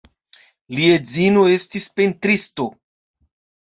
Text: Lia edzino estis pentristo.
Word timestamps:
Lia 0.77 0.95
edzino 1.01 1.45
estis 1.59 1.89
pentristo. 2.01 2.71